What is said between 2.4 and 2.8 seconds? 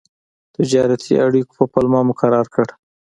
کړ.